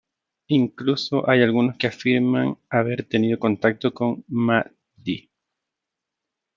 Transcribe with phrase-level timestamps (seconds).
[0.47, 5.29] Incluso hay algunos que afirman haber tenido contacto con Mahdi.